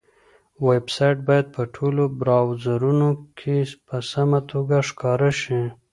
[0.67, 3.09] ویب سایټ باید په ټولو براوزرونو
[3.39, 3.55] کې
[3.87, 5.61] په سمه توګه ښکاره شي.